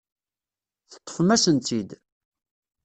Teṭṭfem-asen-tt-id. 0.91 1.89